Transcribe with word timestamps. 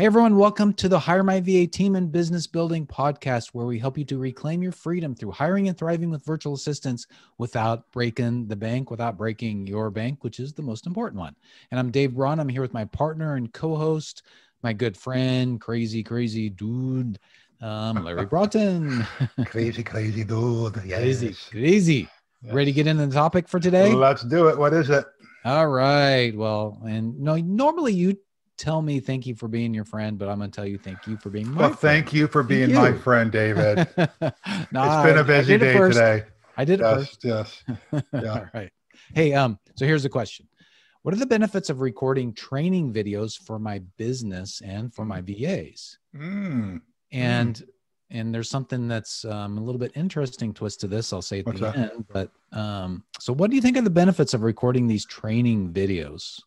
Hey 0.00 0.06
everyone, 0.06 0.36
welcome 0.36 0.72
to 0.72 0.88
the 0.88 0.98
Hire 0.98 1.22
My 1.22 1.40
VA 1.40 1.66
Team 1.66 1.94
and 1.94 2.10
Business 2.10 2.46
Building 2.46 2.86
podcast, 2.86 3.48
where 3.48 3.66
we 3.66 3.78
help 3.78 3.98
you 3.98 4.04
to 4.06 4.16
reclaim 4.16 4.62
your 4.62 4.72
freedom 4.72 5.14
through 5.14 5.32
hiring 5.32 5.68
and 5.68 5.76
thriving 5.76 6.08
with 6.08 6.24
virtual 6.24 6.54
assistants 6.54 7.06
without 7.36 7.92
breaking 7.92 8.48
the 8.48 8.56
bank, 8.56 8.90
without 8.90 9.18
breaking 9.18 9.66
your 9.66 9.90
bank, 9.90 10.24
which 10.24 10.40
is 10.40 10.54
the 10.54 10.62
most 10.62 10.86
important 10.86 11.20
one. 11.20 11.36
And 11.70 11.78
I'm 11.78 11.90
Dave 11.90 12.14
Braun. 12.14 12.40
I'm 12.40 12.48
here 12.48 12.62
with 12.62 12.72
my 12.72 12.86
partner 12.86 13.34
and 13.34 13.52
co-host, 13.52 14.22
my 14.62 14.72
good 14.72 14.96
friend, 14.96 15.60
crazy, 15.60 16.02
crazy 16.02 16.48
dude, 16.48 17.18
um, 17.60 18.02
Larry 18.02 18.24
Broughton. 18.30 19.06
crazy, 19.44 19.82
crazy 19.82 20.24
dude. 20.24 20.80
Yes. 20.86 21.00
Crazy, 21.00 21.36
crazy. 21.50 22.08
Yes. 22.40 22.54
Ready 22.54 22.72
to 22.72 22.74
get 22.74 22.86
into 22.86 23.04
the 23.04 23.12
topic 23.12 23.46
for 23.46 23.60
today? 23.60 23.92
Let's 23.92 24.22
do 24.22 24.48
it. 24.48 24.56
What 24.56 24.72
is 24.72 24.88
it? 24.88 25.04
All 25.44 25.68
right. 25.68 26.34
Well, 26.34 26.80
and 26.86 27.20
no, 27.20 27.36
normally 27.36 27.92
you 27.92 28.16
tell 28.60 28.82
me 28.82 29.00
thank 29.00 29.26
you 29.26 29.34
for 29.34 29.48
being 29.48 29.72
your 29.72 29.86
friend, 29.86 30.18
but 30.18 30.28
I'm 30.28 30.38
going 30.38 30.50
to 30.50 30.54
tell 30.54 30.66
you 30.66 30.76
thank 30.76 31.06
you 31.06 31.16
for 31.16 31.30
being 31.30 31.50
my 31.50 31.60
well, 31.60 31.68
friend. 31.68 31.80
thank 31.80 32.12
you 32.12 32.28
for 32.28 32.42
being 32.42 32.68
you. 32.68 32.76
my 32.76 32.92
friend, 32.92 33.32
David. 33.32 33.88
nah, 34.70 35.02
it's 35.02 35.10
been 35.10 35.18
a 35.18 35.24
busy 35.24 35.56
day 35.56 35.74
first. 35.74 35.96
today. 35.96 36.24
I 36.58 36.64
did 36.66 36.80
it 36.80 36.82
yes, 36.82 36.98
first. 36.98 37.24
Yes. 37.24 37.64
Yeah. 38.12 38.32
All 38.34 38.46
right. 38.52 38.70
Hey, 39.14 39.32
um, 39.32 39.58
so 39.76 39.86
here's 39.86 40.02
the 40.02 40.10
question. 40.10 40.46
What 41.02 41.14
are 41.14 41.16
the 41.16 41.24
benefits 41.24 41.70
of 41.70 41.80
recording 41.80 42.34
training 42.34 42.92
videos 42.92 43.38
for 43.38 43.58
my 43.58 43.78
business 43.96 44.60
and 44.60 44.94
for 44.94 45.06
my 45.06 45.22
VAs? 45.22 45.96
Mm. 46.14 46.82
And 47.12 47.54
mm. 47.54 47.62
and 48.10 48.34
there's 48.34 48.50
something 48.50 48.88
that's 48.88 49.24
um, 49.24 49.56
a 49.56 49.62
little 49.62 49.78
bit 49.78 49.92
interesting 49.94 50.52
twist 50.52 50.80
to 50.80 50.86
this. 50.86 51.14
I'll 51.14 51.22
say 51.22 51.38
at 51.38 51.46
What's 51.46 51.60
the 51.60 51.70
that? 51.70 51.76
end. 51.76 52.04
But 52.12 52.30
um, 52.52 53.04
so, 53.18 53.32
what 53.32 53.48
do 53.48 53.56
you 53.56 53.62
think 53.62 53.78
of 53.78 53.84
the 53.84 53.90
benefits 53.90 54.34
of 54.34 54.42
recording 54.42 54.86
these 54.86 55.06
training 55.06 55.72
videos? 55.72 56.40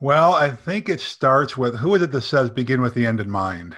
Well, 0.00 0.32
I 0.34 0.50
think 0.50 0.88
it 0.88 1.00
starts 1.00 1.56
with 1.58 1.76
who 1.76 1.94
is 1.94 2.02
it 2.02 2.10
that 2.12 2.22
says 2.22 2.48
begin 2.48 2.80
with 2.80 2.94
the 2.94 3.06
end 3.06 3.20
in 3.20 3.30
mind, 3.30 3.76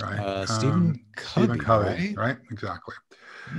right? 0.00 0.18
Uh, 0.18 0.46
Stephen 0.46 0.74
um, 0.74 1.00
Covey, 1.16 1.46
Stephen 1.46 1.60
Covey, 1.60 1.88
right? 1.88 2.16
right? 2.16 2.36
Exactly. 2.50 2.94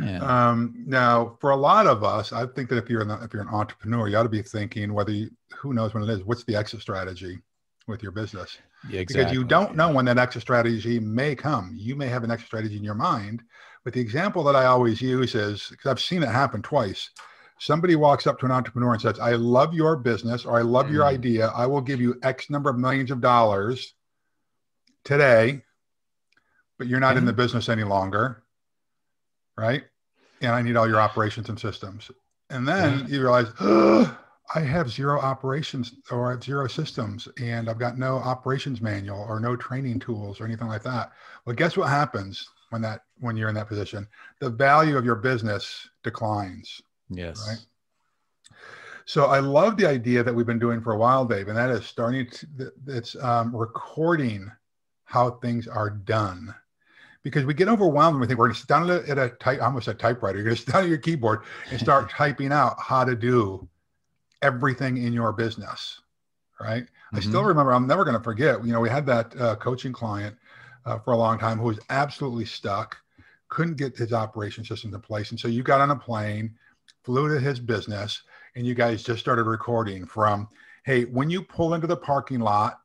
Yeah. 0.03 0.20
Um, 0.20 0.84
now, 0.86 1.38
for 1.42 1.50
a 1.50 1.56
lot 1.56 1.88
of 1.88 2.03
us, 2.03 2.31
I 2.31 2.45
think 2.45 2.70
that 2.70 2.78
if 2.78 2.89
you're 2.89 3.02
an, 3.02 3.12
if 3.23 3.34
you're 3.34 3.42
an 3.42 3.50
entrepreneur, 3.50 4.08
you 4.08 4.17
ought 4.17 4.23
to 4.23 4.30
be 4.30 4.44
thinking 4.44 4.94
whether 4.94 5.12
you, 5.12 5.31
who 5.58 5.73
knows 5.73 5.94
when 5.94 6.03
it 6.03 6.09
is. 6.09 6.23
What's 6.23 6.44
the 6.44 6.56
exit 6.56 6.81
strategy 6.81 7.39
with 7.88 8.03
your 8.03 8.12
business? 8.12 8.58
Yeah, 8.90 9.00
exactly. 9.00 9.23
Because 9.23 9.34
you 9.34 9.44
don't 9.44 9.75
know 9.75 9.92
when 9.92 10.06
that 10.06 10.19
exit 10.19 10.44
strategy 10.44 11.00
may 11.00 11.34
come. 11.36 11.73
You 11.75 11.95
may 11.95 12.08
have 12.08 12.23
an 12.23 12.30
exit 12.30 12.47
strategy 12.47 12.78
in 12.78 12.84
your 12.84 12.95
mind, 12.95 13.42
but 13.84 13.94
the 13.94 14.02
example 14.02 14.44
that 14.44 14.56
I 14.56 14.66
always 14.66 15.02
use 15.02 15.34
is 15.34 15.67
because 15.69 15.90
I've 15.90 16.00
seen 16.00 16.22
it 16.22 16.30
happen 16.30 16.62
twice 16.62 17.09
somebody 17.59 17.95
walks 17.95 18.28
up 18.28 18.39
to 18.39 18.45
an 18.45 18.52
entrepreneur 18.52 18.94
and 18.94 19.02
says, 19.02 19.20
I 19.20 19.31
love 19.31 19.73
your 19.73 19.95
business 19.95 20.45
or 20.45 20.58
I 20.58 20.61
love 20.61 20.88
mm. 20.88 20.94
your 20.94 21.06
idea. 21.06 21.48
I 21.48 21.66
will 21.66 21.81
give 21.81 22.02
you 22.02 22.20
X 22.23 22.50
number 22.50 22.70
of 22.70 22.78
millions 22.78 23.12
of 23.12 23.22
dollars 23.22 23.94
today, 25.03 25.64
but 26.78 26.88
you're 26.88 27.00
not 27.00 27.16
mm. 27.16 27.20
in 27.20 27.25
the 27.25 27.34
business 27.34 27.70
any 27.70 27.84
longer. 27.84 28.44
Right. 29.58 29.84
And 30.42 30.52
I 30.52 30.62
need 30.62 30.75
all 30.75 30.88
your 30.88 31.00
operations 31.00 31.50
and 31.50 31.59
systems. 31.59 32.12
And 32.50 32.67
then 32.67 33.00
yeah. 33.00 33.08
you 33.08 33.22
realize, 33.22 33.47
oh, 33.59 34.17
I 34.53 34.59
have 34.59 34.92
zero 34.92 35.19
operations 35.19 35.95
or 36.12 36.28
I 36.28 36.31
have 36.31 36.44
zero 36.44 36.67
systems 36.67 37.28
and 37.42 37.67
I've 37.67 37.80
got 37.80 37.97
no 37.97 38.17
operations 38.17 38.80
manual 38.80 39.25
or 39.28 39.40
no 39.40 39.56
training 39.56 40.00
tools 40.00 40.40
or 40.40 40.45
anything 40.45 40.67
like 40.67 40.84
that. 40.84 41.14
Well, 41.45 41.56
guess 41.56 41.75
what 41.75 41.90
happens 41.90 42.47
when 42.69 42.84
that 42.84 43.02
when 43.19 43.36
you're 43.36 43.50
in 43.50 43.56
that 43.56 43.67
position? 43.67 44.08
The 44.40 44.52
value 44.52 44.97
of 44.97 45.06
your 45.06 45.16
business 45.16 45.90
declines 46.03 46.84
Yes. 47.09 47.45
Right. 47.48 47.66
So 49.06 49.25
I 49.25 49.39
love 49.39 49.78
the 49.78 49.88
idea 49.88 50.23
that 50.23 50.34
we've 50.34 50.48
been 50.48 50.59
doing 50.59 50.81
for 50.81 50.94
a 50.94 50.98
while, 50.98 51.25
Dave, 51.25 51.47
and 51.47 51.58
that 51.58 51.70
is 51.70 51.86
starting 51.86 52.28
to, 52.28 52.72
it's 52.88 53.16
um, 53.17 53.56
recording 53.56 54.52
how 55.06 55.31
things 55.31 55.67
are 55.67 55.92
done. 55.92 56.53
Because 57.22 57.45
we 57.45 57.53
get 57.53 57.67
overwhelmed 57.67 58.16
and 58.16 58.22
we 58.22 58.28
think 58.28 58.39
we're 58.39 58.47
going 58.47 58.56
to 58.56 58.59
sit 58.59 58.67
down 58.67 58.89
at 58.89 59.17
a 59.17 59.30
type, 59.39 59.62
I 59.62 59.66
almost 59.66 59.86
said 59.86 60.00
typewriter, 60.00 60.38
you're 60.38 60.45
going 60.45 60.56
to 60.56 60.62
sit 60.62 60.72
down 60.72 60.84
at 60.84 60.89
your 60.89 60.97
keyboard 60.97 61.42
and 61.72 61.80
start 61.80 62.09
typing 62.17 62.52
out 62.52 62.79
how 62.79 63.03
to 63.03 63.16
do 63.16 63.68
everything 64.41 64.97
in 64.97 65.13
your 65.13 65.31
business. 65.31 66.02
Right. 66.59 66.84
Mm-hmm. 66.84 67.18
I 67.18 67.19
still 67.19 67.44
remember, 67.44 67.74
I'm 67.74 67.88
never 67.88 68.06
going 68.06 68.18
to 68.18 68.24
forget, 68.24 68.63
you 68.66 68.74
know, 68.74 68.79
we 68.79 68.90
had 68.90 69.06
that 69.08 69.40
uh, 69.40 69.56
coaching 69.56 69.94
client 69.94 70.35
uh, 70.85 71.00
for 71.00 71.13
a 71.13 71.18
long 71.18 71.38
time 71.38 71.58
who 71.58 71.66
was 71.66 71.79
absolutely 71.90 72.46
stuck, 72.46 72.97
couldn't 73.50 73.78
get 73.78 73.97
his 73.97 74.13
operation 74.13 74.63
system 74.63 74.94
in 74.94 75.02
place. 75.02 75.31
And 75.31 75.40
so 75.40 75.47
you 75.47 75.63
got 75.63 75.81
on 75.81 75.91
a 75.91 75.96
plane, 75.96 76.56
flew 77.05 77.29
to 77.29 77.39
his 77.39 77.59
business 77.59 78.21
and 78.55 78.66
you 78.66 78.73
guys 78.73 79.03
just 79.03 79.19
started 79.19 79.43
recording 79.43 80.05
from, 80.05 80.47
hey, 80.83 81.03
when 81.05 81.29
you 81.29 81.43
pull 81.43 81.73
into 81.73 81.88
the 81.88 81.95
parking 81.95 82.39
lot 82.39 82.79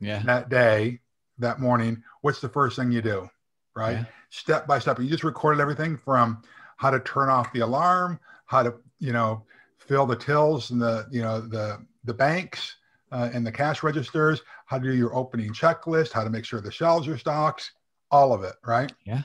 yeah. 0.00 0.22
that 0.24 0.48
day, 0.48 1.00
that 1.38 1.60
morning, 1.60 2.02
what's 2.22 2.40
the 2.40 2.48
first 2.48 2.76
thing 2.76 2.90
you 2.90 3.02
do? 3.02 3.28
Right? 3.76 3.98
Yeah. 3.98 4.04
Step 4.30 4.66
by 4.66 4.78
step. 4.78 4.98
You 4.98 5.08
just 5.08 5.24
recorded 5.24 5.60
everything 5.60 5.96
from 5.96 6.42
how 6.76 6.90
to 6.90 7.00
turn 7.00 7.28
off 7.28 7.52
the 7.52 7.60
alarm, 7.60 8.18
how 8.46 8.62
to, 8.62 8.74
you 8.98 9.12
know, 9.12 9.44
fill 9.78 10.06
the 10.06 10.16
tills 10.16 10.70
and 10.70 10.80
the, 10.80 11.06
you 11.10 11.22
know, 11.22 11.40
the 11.40 11.84
the 12.04 12.14
banks 12.14 12.76
uh, 13.12 13.28
and 13.34 13.46
the 13.46 13.52
cash 13.52 13.82
registers, 13.82 14.40
how 14.66 14.78
to 14.78 14.84
do 14.84 14.94
your 14.94 15.14
opening 15.14 15.52
checklist, 15.52 16.12
how 16.12 16.24
to 16.24 16.30
make 16.30 16.44
sure 16.44 16.60
the 16.60 16.70
shelves 16.70 17.08
are 17.08 17.18
stocked, 17.18 17.72
all 18.10 18.32
of 18.32 18.42
it, 18.44 18.54
right? 18.64 18.92
Yeah. 19.04 19.22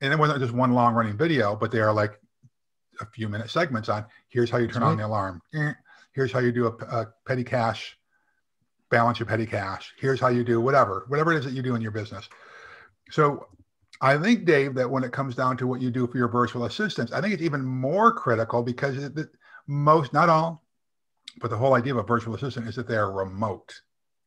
And 0.00 0.12
it 0.12 0.18
wasn't 0.18 0.40
just 0.40 0.52
one 0.52 0.72
long 0.72 0.94
running 0.94 1.16
video, 1.16 1.56
but 1.56 1.70
they 1.70 1.80
are 1.80 1.92
like 1.92 2.20
a 3.00 3.06
few 3.06 3.28
minute 3.28 3.50
segments 3.50 3.88
on 3.88 4.04
here's 4.28 4.50
how 4.50 4.58
you 4.58 4.68
turn 4.68 4.82
on 4.82 4.96
the 4.96 5.06
alarm. 5.06 5.40
Eh, 5.54 5.72
here's 6.12 6.32
how 6.32 6.40
you 6.40 6.52
do 6.52 6.66
a, 6.66 6.70
a 6.70 7.06
petty 7.26 7.44
cash, 7.44 7.96
balance 8.90 9.18
your 9.18 9.26
petty 9.26 9.46
cash. 9.46 9.92
Here's 9.98 10.20
how 10.20 10.28
you 10.28 10.44
do 10.44 10.60
whatever, 10.60 11.04
whatever 11.08 11.32
it 11.32 11.38
is 11.38 11.44
that 11.44 11.54
you 11.54 11.62
do 11.62 11.74
in 11.74 11.82
your 11.82 11.90
business. 11.90 12.28
So 13.10 13.46
I 14.00 14.16
think, 14.16 14.44
Dave, 14.44 14.74
that 14.74 14.90
when 14.90 15.02
it 15.02 15.12
comes 15.12 15.34
down 15.34 15.56
to 15.58 15.66
what 15.66 15.80
you 15.80 15.90
do 15.90 16.06
for 16.06 16.18
your 16.18 16.28
virtual 16.28 16.64
assistants, 16.64 17.12
I 17.12 17.20
think 17.20 17.34
it's 17.34 17.42
even 17.42 17.64
more 17.64 18.12
critical 18.12 18.62
because 18.62 18.96
it, 18.96 19.28
most, 19.66 20.12
not 20.12 20.28
all, 20.28 20.64
but 21.40 21.50
the 21.50 21.56
whole 21.56 21.74
idea 21.74 21.92
of 21.92 21.98
a 21.98 22.02
virtual 22.02 22.34
assistant 22.34 22.68
is 22.68 22.76
that 22.76 22.88
they 22.88 22.96
are 22.96 23.12
remote. 23.12 23.80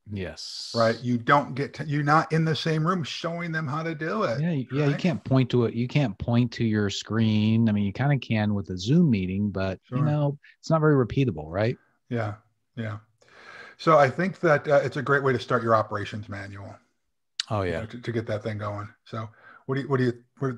Yes. 0.09 0.73
Right. 0.75 0.99
You 1.01 1.17
don't 1.17 1.53
get 1.53 1.73
to, 1.75 1.85
you're 1.85 2.03
not 2.03 2.31
in 2.31 2.43
the 2.43 2.55
same 2.55 2.85
room 2.85 3.03
showing 3.03 3.51
them 3.51 3.67
how 3.67 3.83
to 3.83 3.93
do 3.93 4.23
it. 4.23 4.41
Yeah. 4.41 4.51
Yeah. 4.51 4.83
Right? 4.83 4.89
You 4.91 4.95
can't 4.95 5.23
point 5.23 5.49
to 5.51 5.65
it. 5.65 5.73
You 5.73 5.87
can't 5.87 6.17
point 6.17 6.51
to 6.53 6.63
your 6.63 6.89
screen. 6.89 7.69
I 7.69 7.71
mean, 7.71 7.85
you 7.85 7.93
kind 7.93 8.13
of 8.13 8.19
can 8.19 8.53
with 8.53 8.69
a 8.69 8.77
Zoom 8.77 9.09
meeting, 9.09 9.51
but 9.51 9.79
sure. 9.83 9.99
you 9.99 10.03
know, 10.03 10.37
it's 10.59 10.69
not 10.69 10.81
very 10.81 10.95
repeatable, 10.95 11.45
right? 11.47 11.77
Yeah. 12.09 12.35
Yeah. 12.75 12.97
So 13.77 13.97
I 13.97 14.09
think 14.09 14.39
that 14.41 14.67
uh, 14.67 14.81
it's 14.83 14.97
a 14.97 15.01
great 15.01 15.23
way 15.23 15.33
to 15.33 15.39
start 15.39 15.63
your 15.63 15.75
operations 15.75 16.29
manual. 16.29 16.75
Oh 17.49 17.63
yeah. 17.63 17.71
You 17.71 17.79
know, 17.79 17.85
to, 17.87 18.01
to, 18.01 18.11
get 18.11 18.27
that 18.27 18.43
thing 18.43 18.57
going. 18.57 18.87
So 19.05 19.29
what 19.65 19.75
do 19.75 19.81
you, 19.81 19.87
what 19.87 19.97
do 19.97 20.05
you, 20.05 20.13
what 20.39 20.55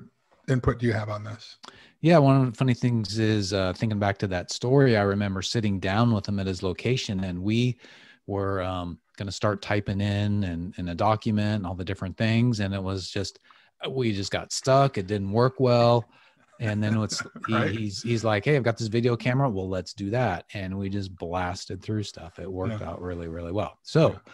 input 0.48 0.78
do 0.78 0.86
you 0.86 0.92
have 0.92 1.08
on 1.08 1.24
this? 1.24 1.56
Yeah, 2.00 2.18
one 2.18 2.38
of 2.38 2.50
the 2.50 2.56
funny 2.56 2.74
things 2.74 3.18
is 3.18 3.52
uh, 3.52 3.72
thinking 3.72 3.98
back 3.98 4.18
to 4.18 4.26
that 4.26 4.50
story. 4.50 4.96
I 4.96 5.02
remember 5.02 5.40
sitting 5.40 5.80
down 5.80 6.12
with 6.12 6.28
him 6.28 6.38
at 6.38 6.46
his 6.46 6.62
location, 6.62 7.24
and 7.24 7.42
we 7.42 7.78
were 8.26 8.60
um, 8.62 8.98
going 9.16 9.26
to 9.26 9.32
start 9.32 9.62
typing 9.62 10.00
in 10.00 10.44
and 10.44 10.74
in 10.78 10.88
a 10.88 10.94
document 10.94 11.56
and 11.56 11.66
all 11.66 11.74
the 11.74 11.84
different 11.84 12.16
things 12.16 12.60
and 12.60 12.74
it 12.74 12.82
was 12.82 13.10
just 13.10 13.38
uh, 13.84 13.90
we 13.90 14.12
just 14.12 14.30
got 14.30 14.52
stuck 14.52 14.98
it 14.98 15.06
didn't 15.06 15.30
work 15.30 15.60
well 15.60 16.04
and 16.60 16.82
then 16.82 16.96
it's 17.02 17.22
right. 17.50 17.70
he, 17.70 17.78
he's 17.78 18.02
he's 18.02 18.24
like 18.24 18.44
hey 18.44 18.56
i've 18.56 18.62
got 18.62 18.76
this 18.76 18.88
video 18.88 19.16
camera 19.16 19.48
well 19.48 19.68
let's 19.68 19.92
do 19.92 20.10
that 20.10 20.44
and 20.54 20.76
we 20.76 20.88
just 20.88 21.14
blasted 21.16 21.82
through 21.82 22.02
stuff 22.02 22.38
it 22.38 22.50
worked 22.50 22.80
yeah. 22.80 22.88
out 22.88 23.00
really 23.00 23.28
really 23.28 23.52
well 23.52 23.78
so 23.82 24.10
yeah. 24.10 24.32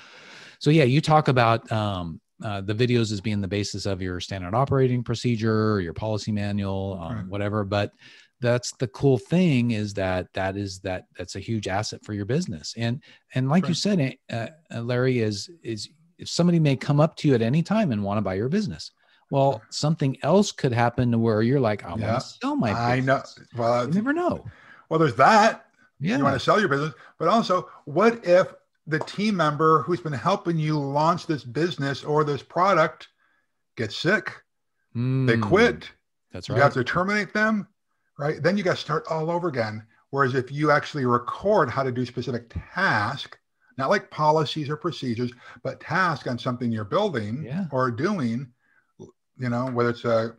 so 0.59 0.71
yeah 0.71 0.85
you 0.85 1.01
talk 1.01 1.29
about 1.29 1.71
um, 1.73 2.21
uh, 2.43 2.61
the 2.63 2.75
videos 2.75 3.13
as 3.13 3.21
being 3.21 3.41
the 3.41 3.49
basis 3.49 3.85
of 3.85 4.01
your 4.01 4.21
standard 4.21 4.55
operating 4.55 5.03
procedure 5.03 5.81
your 5.81 5.95
policy 5.95 6.33
manual 6.33 6.99
um, 7.03 7.17
right. 7.17 7.27
whatever 7.27 7.65
but 7.65 7.93
that's 8.41 8.73
the 8.73 8.89
cool 8.89 9.19
thing 9.19 9.73
is 9.73 9.95
that 9.95 10.33
that 10.35 10.57
is 10.57 10.81
that 10.81 11.05
that's 11.17 11.37
a 11.37 11.41
huge 11.41 11.69
asset 11.69 12.05
for 12.05 12.15
your 12.15 12.25
business. 12.25 12.75
And 12.77 13.03
and 13.35 13.49
like 13.49 13.65
right. 13.65 13.69
you 13.69 13.75
said 13.75 14.17
uh, 14.33 14.49
uh, 14.75 14.81
larry 14.81 15.21
is 15.21 15.51
is 15.63 15.89
if 16.19 16.29
somebody 16.29 16.59
may 16.59 16.77
come 16.77 17.01
up 17.01 17.17
to 17.17 17.29
you 17.29 17.35
at 17.35 17.43
any 17.43 17.63
time 17.63 17.93
and 17.93 18.03
want 18.03 18.19
to 18.19 18.23
buy 18.23 18.35
your 18.35 18.49
business 18.49 18.91
well 19.31 19.63
something 19.71 20.17
else 20.23 20.53
could 20.53 20.73
happen 20.73 21.11
to 21.13 21.19
where 21.19 21.43
you're 21.43 21.61
like 21.61 21.85
i 21.85 21.95
yeah. 21.97 22.13
want 22.13 22.23
to 22.23 22.29
sell 22.41 22.57
my 22.57 22.69
business. 22.69 22.83
i 22.83 23.01
know. 23.01 23.23
well 23.57 23.87
you 23.87 23.95
never 23.95 24.13
know. 24.13 24.45
well 24.89 24.99
there's 24.99 25.17
that. 25.17 25.67
Yeah 25.99 26.19
you 26.19 26.25
want 26.25 26.35
to 26.35 26.41
sell 26.41 26.61
your 26.61 26.69
business 26.69 26.95
but 27.19 27.29
also 27.29 27.69
what 27.85 28.25
if 28.27 28.53
the 28.87 28.99
team 29.01 29.37
member 29.37 29.83
who's 29.83 30.01
been 30.01 30.13
helping 30.13 30.59
you 30.59 30.79
launch 30.79 31.27
this 31.27 31.45
business 31.45 32.03
or 32.03 32.25
this 32.25 32.43
product 32.43 33.09
gets 33.77 33.97
sick? 33.97 34.33
Mm, 34.97 35.27
they 35.27 35.39
quit. 35.39 35.91
That's 36.33 36.49
right 36.49 36.57
you 36.57 36.63
have 36.63 36.75
to 36.75 36.85
terminate 36.85 37.33
them 37.33 37.69
right? 38.21 38.43
Then 38.43 38.57
you 38.57 38.63
got 38.63 38.77
to 38.77 38.83
start 38.83 39.05
all 39.09 39.31
over 39.31 39.49
again. 39.49 39.85
Whereas 40.11 40.35
if 40.35 40.53
you 40.53 40.71
actually 40.71 41.07
record 41.07 41.71
how 41.71 41.83
to 41.83 41.93
do 41.93 42.05
specific 42.05 42.53
task, 42.75 43.39
not 43.79 43.91
like 43.91 44.11
policies 44.11 44.69
or 44.69 44.77
procedures, 44.77 45.33
but 45.63 45.81
task 45.81 46.27
on 46.27 46.39
something 46.39 46.71
you're 46.71 46.85
building 46.85 47.45
yeah. 47.45 47.65
or 47.73 47.91
doing, 47.91 48.47
you 48.99 49.49
know, 49.49 49.67
whether 49.67 49.91
it's 49.91 50.05
a 50.05 50.37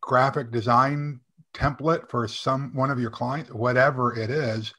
graphic 0.00 0.50
design 0.50 1.20
template 1.52 2.08
for 2.08 2.26
some 2.26 2.74
one 2.74 2.90
of 2.90 2.98
your 2.98 3.10
clients, 3.10 3.50
whatever 3.50 4.16
it 4.18 4.30
is, 4.30 4.72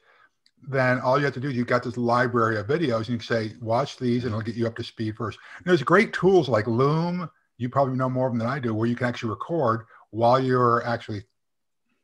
then 0.67 0.99
all 0.99 1.19
you 1.19 1.25
have 1.25 1.33
to 1.33 1.39
do 1.39 1.49
is 1.49 1.55
you've 1.55 1.67
got 1.67 1.83
this 1.83 1.97
library 1.97 2.57
of 2.57 2.65
videos 2.65 2.99
and 2.99 3.09
you 3.09 3.17
can 3.17 3.27
say, 3.27 3.53
watch 3.61 3.97
these 3.97 4.23
and 4.23 4.31
it'll 4.31 4.41
get 4.41 4.55
you 4.55 4.65
up 4.65 4.75
to 4.75 4.83
speed 4.83 5.15
first. 5.15 5.37
And 5.57 5.67
there's 5.67 5.83
great 5.83 6.11
tools 6.11 6.49
like 6.49 6.65
Loom. 6.65 7.29
You 7.57 7.69
probably 7.69 7.95
know 7.95 8.09
more 8.09 8.27
of 8.27 8.33
them 8.33 8.39
than 8.39 8.47
I 8.47 8.59
do, 8.59 8.73
where 8.73 8.87
you 8.87 8.95
can 8.95 9.07
actually 9.07 9.29
record 9.29 9.85
while 10.09 10.39
you're 10.39 10.83
actually, 10.85 11.23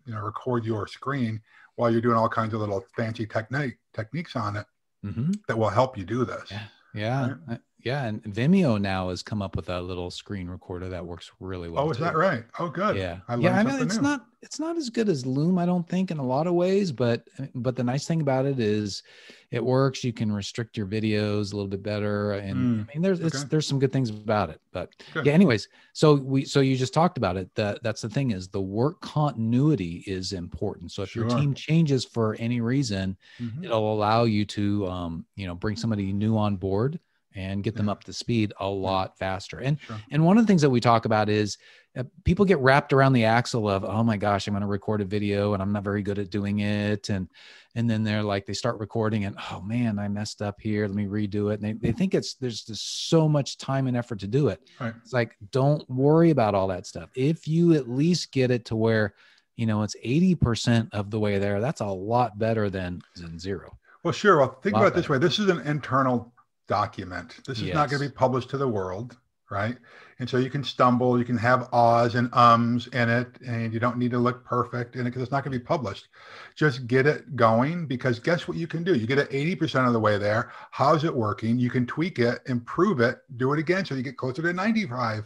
you 0.05 0.13
know, 0.13 0.21
record 0.21 0.65
your 0.65 0.87
screen 0.87 1.41
while 1.75 1.89
you're 1.91 2.01
doing 2.01 2.17
all 2.17 2.29
kinds 2.29 2.53
of 2.53 2.59
little 2.59 2.83
fancy 2.95 3.25
technique 3.25 3.77
techniques 3.93 4.35
on 4.35 4.55
it 4.57 4.65
Mm-hmm. 5.03 5.31
that 5.47 5.57
will 5.57 5.69
help 5.69 5.97
you 5.97 6.03
do 6.03 6.23
this. 6.25 6.51
Yeah. 6.51 6.61
Yeah. 6.93 7.33
Uh, 7.49 7.57
Yeah. 7.83 8.05
And 8.05 8.23
Vimeo 8.23 8.79
now 8.79 9.09
has 9.09 9.23
come 9.23 9.41
up 9.41 9.55
with 9.55 9.69
a 9.69 9.81
little 9.81 10.09
screen 10.11 10.47
recorder 10.47 10.89
that 10.89 11.05
works 11.05 11.31
really 11.39 11.69
well. 11.69 11.85
Oh, 11.85 11.91
is 11.91 11.97
too. 11.97 12.03
that 12.03 12.15
right? 12.15 12.43
Oh, 12.59 12.69
good. 12.69 12.95
Yeah. 12.97 13.19
I 13.27 13.35
yeah. 13.37 13.57
I 13.59 13.63
mean, 13.63 13.81
it's 13.81 13.95
new. 13.97 14.01
not 14.03 14.25
it's 14.43 14.59
not 14.59 14.75
as 14.75 14.89
good 14.89 15.07
as 15.07 15.23
Loom, 15.25 15.59
I 15.59 15.67
don't 15.67 15.87
think, 15.87 16.09
in 16.09 16.17
a 16.17 16.25
lot 16.25 16.47
of 16.47 16.53
ways, 16.55 16.91
but 16.91 17.27
but 17.53 17.75
the 17.75 17.83
nice 17.83 18.07
thing 18.07 18.21
about 18.21 18.45
it 18.45 18.59
is 18.59 19.03
it 19.51 19.63
works. 19.63 20.03
You 20.03 20.13
can 20.13 20.31
restrict 20.31 20.77
your 20.77 20.87
videos 20.87 21.51
a 21.53 21.55
little 21.55 21.67
bit 21.67 21.83
better. 21.83 22.31
And 22.33 22.55
Mm, 22.55 22.89
I 22.89 22.93
mean 22.93 23.01
there's 23.03 23.19
it's 23.19 23.39
okay. 23.39 23.47
there's 23.49 23.67
some 23.67 23.77
good 23.79 23.91
things 23.93 24.09
about 24.09 24.49
it. 24.49 24.59
But 24.71 24.89
Good. 25.13 25.25
yeah, 25.27 25.33
anyways, 25.33 25.67
so 25.93 26.15
we 26.15 26.43
so 26.45 26.59
you 26.61 26.75
just 26.75 26.93
talked 26.93 27.17
about 27.17 27.37
it. 27.37 27.53
That 27.55 27.83
that's 27.83 28.01
the 28.01 28.09
thing 28.09 28.31
is 28.31 28.47
the 28.47 28.61
work 28.61 28.99
continuity 29.01 30.03
is 30.07 30.33
important. 30.33 30.91
So 30.91 31.03
if 31.03 31.15
your 31.15 31.27
team 31.29 31.53
changes 31.53 32.03
for 32.05 32.35
any 32.39 32.61
reason, 32.61 33.17
Mhm. 33.39 33.65
it'll 33.65 33.93
allow 33.93 34.23
you 34.23 34.45
to 34.45 34.87
um, 34.87 35.25
you 35.35 35.45
know 35.47 35.55
bring 35.55 35.75
somebody 35.75 36.11
new 36.13 36.37
on 36.37 36.55
board 36.55 36.99
and 37.35 37.63
get 37.63 37.75
them 37.75 37.85
Yeah. 37.87 37.93
up 37.93 38.03
to 38.05 38.13
speed 38.13 38.53
a 38.59 38.67
lot 38.67 39.17
faster 39.17 39.59
and 39.59 39.79
Sure. 39.81 39.97
and 40.11 40.25
one 40.25 40.37
of 40.37 40.43
the 40.43 40.47
things 40.47 40.61
that 40.61 40.69
we 40.69 40.79
talk 40.79 41.05
about 41.05 41.29
is 41.29 41.57
uh, 41.97 42.03
people 42.23 42.45
get 42.45 42.57
wrapped 42.59 42.93
around 42.93 43.13
the 43.13 43.25
axle 43.25 43.69
of 43.69 43.83
oh 43.83 44.03
my 44.03 44.17
gosh 44.17 44.47
i'm 44.47 44.53
going 44.53 44.61
to 44.61 44.67
record 44.67 45.01
a 45.01 45.05
video 45.05 45.53
and 45.53 45.61
i'm 45.61 45.71
not 45.71 45.83
very 45.83 46.01
good 46.01 46.19
at 46.19 46.29
doing 46.29 46.59
it 46.59 47.09
and 47.09 47.27
and 47.75 47.89
then 47.89 48.03
they're 48.03 48.23
like 48.23 48.45
they 48.45 48.53
start 48.53 48.79
recording 48.79 49.25
and 49.25 49.35
oh 49.51 49.61
man 49.61 49.99
i 49.99 50.07
messed 50.07 50.41
up 50.41 50.59
here 50.59 50.87
let 50.87 50.95
me 50.95 51.05
redo 51.05 51.51
it 51.51 51.59
and 51.59 51.63
they, 51.63 51.73
they 51.73 51.91
think 51.91 52.13
it's 52.13 52.35
there's 52.35 52.63
just 52.63 53.09
so 53.09 53.27
much 53.27 53.57
time 53.57 53.87
and 53.87 53.95
effort 53.97 54.19
to 54.19 54.27
do 54.27 54.47
it 54.49 54.61
Right. 54.79 54.93
it's 55.01 55.13
like 55.13 55.35
don't 55.51 55.87
worry 55.89 56.29
about 56.31 56.55
all 56.55 56.67
that 56.67 56.85
stuff 56.87 57.09
if 57.15 57.47
you 57.47 57.73
at 57.73 57.89
least 57.89 58.31
get 58.31 58.51
it 58.51 58.65
to 58.65 58.75
where 58.75 59.13
you 59.57 59.65
know 59.65 59.83
it's 59.83 59.95
80% 60.03 60.89
of 60.93 61.11
the 61.11 61.19
way 61.19 61.37
there 61.39 61.59
that's 61.59 61.81
a 61.81 61.85
lot 61.85 62.39
better 62.39 62.69
than 62.69 63.01
than 63.15 63.37
zero 63.37 63.77
Well, 64.03 64.13
sure. 64.13 64.37
Well, 64.39 64.57
think 64.63 64.75
about 64.75 64.87
it 64.87 64.93
this 64.95 65.09
way. 65.09 65.19
This 65.19 65.37
is 65.37 65.47
an 65.49 65.59
internal 65.59 66.33
document. 66.71 67.35
This 67.45 67.59
is 67.59 67.73
not 67.73 67.89
going 67.89 68.01
to 68.01 68.07
be 68.07 68.15
published 68.15 68.49
to 68.51 68.57
the 68.57 68.67
world, 68.67 69.17
right? 69.49 69.77
And 70.19 70.29
so 70.29 70.37
you 70.37 70.49
can 70.49 70.63
stumble, 70.63 71.19
you 71.19 71.25
can 71.25 71.37
have 71.37 71.67
ahs 71.73 72.15
and 72.15 72.33
ums 72.33 72.87
in 72.87 73.09
it, 73.09 73.27
and 73.45 73.73
you 73.73 73.79
don't 73.81 73.97
need 73.97 74.11
to 74.11 74.17
look 74.19 74.45
perfect 74.45 74.95
in 74.95 75.01
it 75.01 75.09
because 75.09 75.21
it's 75.21 75.33
not 75.33 75.43
going 75.43 75.51
to 75.51 75.59
be 75.59 75.65
published. 75.65 76.07
Just 76.55 76.87
get 76.87 77.05
it 77.05 77.35
going 77.35 77.87
because 77.87 78.19
guess 78.19 78.47
what 78.47 78.55
you 78.55 78.67
can 78.67 78.85
do? 78.85 78.95
You 78.95 79.05
get 79.05 79.17
it 79.17 79.29
80% 79.31 79.85
of 79.85 79.91
the 79.91 79.99
way 79.99 80.17
there. 80.17 80.51
How's 80.71 81.03
it 81.03 81.13
working? 81.13 81.59
You 81.59 81.69
can 81.69 81.85
tweak 81.85 82.19
it, 82.19 82.39
improve 82.47 83.01
it, 83.01 83.17
do 83.35 83.51
it 83.51 83.59
again 83.59 83.83
so 83.83 83.93
you 83.95 84.01
get 84.01 84.15
closer 84.15 84.41
to 84.41 84.53
95% 84.53 85.25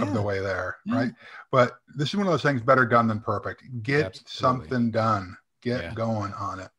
of 0.00 0.12
the 0.12 0.20
way 0.20 0.40
there, 0.40 0.76
Yeah. 0.86 0.96
right? 0.96 1.12
But 1.52 1.78
this 1.94 2.08
is 2.08 2.16
one 2.16 2.26
of 2.26 2.32
those 2.32 2.42
things 2.42 2.60
better 2.60 2.84
done 2.84 3.06
than 3.06 3.20
perfect. 3.20 3.62
Get 3.84 4.06
Absolutely. 4.06 4.68
something 4.68 4.90
done. 4.90 5.36
Get 5.62 5.82
Yeah. 5.82 5.94
going 5.94 6.32
on 6.34 6.58
it. 6.58 6.70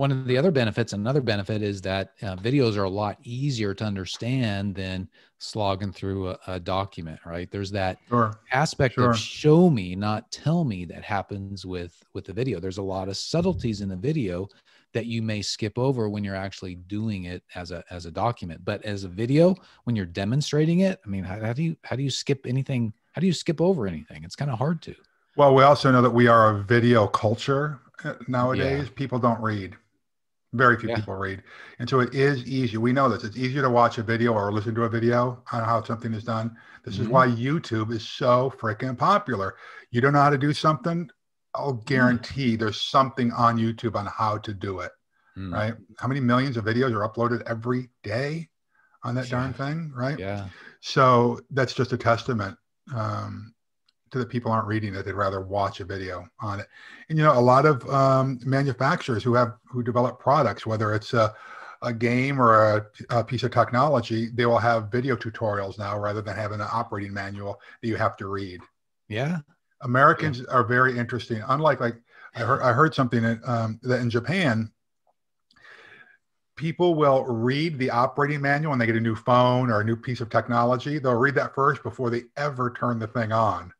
One 0.00 0.10
of 0.10 0.26
the 0.26 0.38
other 0.38 0.50
benefits 0.50 0.94
another 0.94 1.20
benefit 1.20 1.60
is 1.60 1.82
that 1.82 2.12
uh, 2.22 2.34
videos 2.36 2.78
are 2.78 2.84
a 2.84 2.88
lot 3.02 3.18
easier 3.22 3.74
to 3.74 3.84
understand 3.84 4.74
than 4.74 5.06
slogging 5.38 5.92
through 5.92 6.30
a, 6.30 6.38
a 6.46 6.58
document 6.58 7.20
right 7.26 7.50
there's 7.50 7.70
that 7.70 7.98
Sure. 8.08 8.32
aspect 8.50 8.94
Sure. 8.94 9.10
of 9.10 9.18
show 9.18 9.68
me 9.68 9.94
not 9.94 10.30
tell 10.32 10.64
me 10.64 10.86
that 10.86 11.04
happens 11.04 11.66
with 11.66 12.02
with 12.14 12.24
the 12.24 12.32
video 12.32 12.58
there's 12.60 12.78
a 12.78 12.82
lot 12.96 13.10
of 13.10 13.16
subtleties 13.18 13.82
in 13.82 13.90
the 13.90 13.96
video 14.10 14.48
that 14.94 15.04
you 15.04 15.20
may 15.20 15.42
skip 15.42 15.78
over 15.78 16.08
when 16.08 16.24
you're 16.24 16.34
actually 16.46 16.76
doing 16.76 17.24
it 17.24 17.42
as 17.54 17.70
a 17.70 17.84
as 17.90 18.06
a 18.06 18.10
document 18.10 18.64
but 18.64 18.82
as 18.86 19.04
a 19.04 19.08
video 19.08 19.54
when 19.84 19.94
you're 19.94 20.06
demonstrating 20.06 20.80
it 20.80 20.98
i 21.04 21.08
mean 21.08 21.24
how, 21.24 21.38
how 21.44 21.52
do 21.52 21.62
you 21.62 21.76
how 21.84 21.94
do 21.94 22.02
you 22.02 22.10
skip 22.10 22.46
anything 22.46 22.90
how 23.12 23.20
do 23.20 23.26
you 23.26 23.34
skip 23.34 23.60
over 23.60 23.86
anything 23.86 24.24
it's 24.24 24.34
kind 24.36 24.50
of 24.50 24.58
hard 24.58 24.80
to 24.80 24.94
Well, 25.36 25.54
we 25.54 25.62
also 25.62 25.92
know 25.92 26.02
that 26.02 26.14
we 26.20 26.26
are 26.26 26.44
a 26.54 26.62
video 26.64 27.06
culture 27.06 27.80
uh, 28.04 28.14
nowadays. 28.28 28.88
People 29.02 29.18
don't 29.18 29.40
read. 29.40 29.76
Very 30.52 30.76
few 30.76 30.88
Yeah. 30.88 30.96
people 30.96 31.14
read. 31.14 31.42
And 31.78 31.88
so 31.88 32.00
it 32.00 32.12
is 32.14 32.44
easy. 32.44 32.76
We 32.76 32.92
know 32.92 33.08
this. 33.08 33.22
It's 33.22 33.36
easier 33.36 33.62
to 33.62 33.70
watch 33.70 33.98
a 33.98 34.02
video 34.02 34.32
or 34.32 34.52
listen 34.52 34.74
to 34.74 34.82
a 34.84 34.88
video 34.88 35.44
on 35.52 35.62
how 35.64 35.82
something 35.84 36.12
is 36.12 36.24
done. 36.24 36.56
This 36.84 36.98
is 36.98 37.06
Mhm. 37.06 37.10
why 37.10 37.28
YouTube 37.28 37.92
is 37.92 38.08
so 38.08 38.50
freaking 38.58 38.98
popular. 38.98 39.56
You 39.90 40.00
don't 40.00 40.12
know 40.12 40.22
how 40.22 40.30
to 40.30 40.38
do 40.38 40.52
something? 40.52 41.08
I'll 41.54 41.74
guarantee 41.74 42.56
there's 42.56 42.80
something 42.80 43.32
on 43.32 43.58
YouTube 43.58 43.94
on 43.96 44.06
how 44.06 44.38
to 44.38 44.52
do 44.54 44.80
it, 44.80 44.92
Mm. 45.36 45.52
right? 45.52 45.74
How 45.98 46.08
many 46.08 46.20
millions 46.20 46.56
of 46.56 46.64
videos 46.64 46.92
are 46.94 47.08
uploaded 47.08 47.42
every 47.46 47.90
day 48.02 48.50
on 49.04 49.14
that 49.14 49.28
darn 49.30 49.52
thing, 49.52 49.92
right? 49.94 50.18
yeah 50.18 50.48
So 50.80 51.40
that's 51.50 51.74
just 51.74 51.92
a 51.92 51.96
testament 51.98 52.58
um, 52.94 53.54
to 54.10 54.18
the 54.18 54.26
people 54.26 54.50
aren't 54.52 54.66
reading 54.66 54.94
it; 54.94 55.04
they'd 55.04 55.12
rather 55.12 55.40
watch 55.40 55.80
a 55.80 55.84
video 55.84 56.28
on 56.40 56.60
it. 56.60 56.66
And 57.08 57.18
you 57.18 57.24
know, 57.24 57.38
a 57.38 57.40
lot 57.40 57.66
of 57.66 57.88
um, 57.88 58.38
manufacturers 58.44 59.22
who 59.22 59.34
have 59.34 59.54
who 59.64 59.82
develop 59.82 60.18
products, 60.18 60.66
whether 60.66 60.94
it's 60.94 61.14
a 61.14 61.34
a 61.82 61.92
game 61.92 62.40
or 62.40 62.76
a, 62.76 62.86
a 63.08 63.24
piece 63.24 63.42
of 63.42 63.50
technology, 63.50 64.28
they 64.34 64.44
will 64.44 64.58
have 64.58 64.92
video 64.92 65.16
tutorials 65.16 65.78
now 65.78 65.98
rather 65.98 66.20
than 66.20 66.36
having 66.36 66.60
an 66.60 66.68
operating 66.70 67.12
manual 67.12 67.58
that 67.80 67.88
you 67.88 67.96
have 67.96 68.16
to 68.18 68.26
read. 68.26 68.60
yeah 69.08 69.38
Americans 69.82 70.44
are 70.44 70.64
very 70.64 70.98
interesting. 70.98 71.42
Unlike 71.48 71.80
like 71.80 71.96
I 72.34 72.40
heard, 72.40 72.62
I 72.62 72.72
heard 72.72 72.94
something 72.94 73.22
that, 73.22 73.40
um, 73.48 73.80
that 73.82 74.00
in 74.00 74.10
Japan, 74.10 74.70
people 76.56 76.94
will 76.94 77.24
read 77.24 77.78
the 77.78 77.90
operating 77.90 78.42
manual 78.42 78.70
when 78.70 78.78
they 78.78 78.86
get 78.86 78.96
a 78.96 79.00
new 79.00 79.16
phone 79.16 79.70
or 79.70 79.80
a 79.80 79.84
new 79.84 79.96
piece 79.96 80.20
of 80.20 80.28
technology. 80.28 80.98
They'll 80.98 81.14
read 81.14 81.34
that 81.36 81.54
first 81.54 81.82
before 81.82 82.10
they 82.10 82.24
ever 82.36 82.70
turn 82.70 82.98
the 82.98 83.06
thing 83.06 83.32
on. 83.32 83.72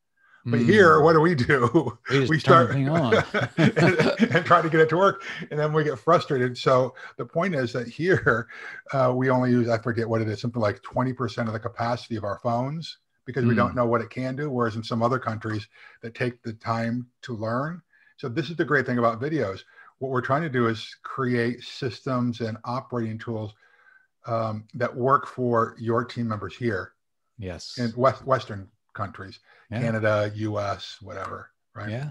But 0.46 0.60
Mm. 0.60 0.64
here, 0.66 1.00
what 1.02 1.12
do 1.12 1.20
we 1.20 1.34
do? 1.34 1.98
We 2.10 2.28
we 2.28 2.38
start 2.38 2.70
and, 3.58 4.34
and 4.34 4.44
try 4.46 4.62
to 4.62 4.70
get 4.70 4.80
it 4.80 4.88
to 4.88 4.96
work, 4.96 5.22
and 5.50 5.60
then 5.60 5.72
we 5.72 5.84
get 5.84 5.98
frustrated. 5.98 6.56
So 6.56 6.94
the 7.18 7.26
point 7.26 7.54
is 7.54 7.72
that 7.74 7.88
here, 7.88 8.48
uh, 8.92 9.12
we 9.14 9.28
only 9.28 9.50
use 9.50 9.68
I 9.68 9.78
forget 9.78 10.08
what 10.08 10.22
it 10.22 10.28
is, 10.28 10.40
something 10.40 10.62
like 10.62 10.82
twenty 10.82 11.12
percent 11.12 11.48
of 11.48 11.52
the 11.52 11.60
capacity 11.60 12.16
of 12.16 12.24
our 12.24 12.38
phones 12.38 12.98
because 13.26 13.44
we 13.44 13.52
Mm. 13.54 13.58
don't 13.58 13.74
know 13.74 13.86
what 13.86 14.00
it 14.00 14.08
can 14.10 14.34
do. 14.34 14.50
Whereas 14.50 14.76
in 14.76 14.82
some 14.82 15.02
other 15.02 15.18
countries 15.18 15.68
that 16.00 16.14
take 16.14 16.42
the 16.42 16.54
time 16.54 17.06
to 17.22 17.36
learn. 17.36 17.82
So 18.16 18.28
this 18.28 18.48
is 18.50 18.56
the 18.56 18.64
great 18.64 18.86
thing 18.86 18.98
about 18.98 19.20
videos. 19.20 19.60
What 19.98 20.10
we're 20.10 20.22
trying 20.22 20.42
to 20.42 20.48
do 20.48 20.68
is 20.68 20.96
create 21.02 21.62
systems 21.62 22.40
and 22.40 22.56
operating 22.64 23.18
tools 23.18 23.54
um, 24.26 24.64
that 24.74 24.94
work 24.94 25.26
for 25.26 25.76
your 25.78 26.04
team 26.04 26.28
members 26.28 26.56
here 26.56 26.92
yes 27.38 27.78
in 27.78 27.92
West, 27.96 28.24
Western 28.26 28.68
countries, 29.00 29.36
Yeah. 29.70 29.80
Canada, 29.80 30.30
U.S., 30.34 30.96
whatever. 31.00 31.50
Right. 31.74 31.90
Yeah. 31.90 32.10